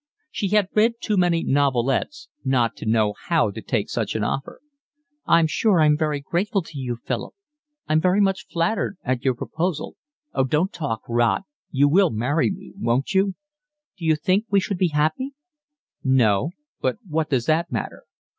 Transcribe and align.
She 0.31 0.47
had 0.47 0.69
read 0.73 0.93
too 0.99 1.15
many 1.15 1.43
novelettes 1.43 2.27
not 2.43 2.75
to 2.77 2.87
know 2.87 3.13
how 3.27 3.51
to 3.51 3.61
take 3.61 3.87
such 3.87 4.15
an 4.15 4.23
offer. 4.23 4.59
"I'm 5.27 5.45
sure 5.45 5.79
I'm 5.79 5.95
very 5.95 6.19
grateful 6.21 6.63
to 6.63 6.79
you, 6.79 6.95
Philip. 6.95 7.35
I'm 7.87 8.01
very 8.01 8.19
much 8.19 8.47
flattered 8.51 8.97
at 9.03 9.23
your 9.23 9.35
proposal." 9.35 9.95
"Oh, 10.33 10.45
don't 10.45 10.73
talk 10.73 11.01
rot. 11.07 11.43
You 11.69 11.87
will 11.87 12.09
marry 12.09 12.49
me, 12.49 12.73
won't 12.79 13.13
you?" 13.13 13.35
"D'you 13.95 14.15
think 14.15 14.45
we 14.49 14.59
should 14.59 14.79
be 14.79 14.87
happy?" 14.87 15.33
"No. 16.03 16.49
But 16.81 16.97
what 17.07 17.29
does 17.29 17.45
that 17.45 17.71
matter?" 17.71 18.05